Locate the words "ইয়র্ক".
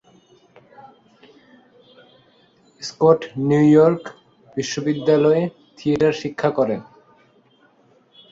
3.71-4.03